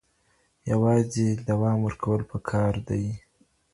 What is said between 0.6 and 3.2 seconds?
یوازې دوام ورکول پکار دي.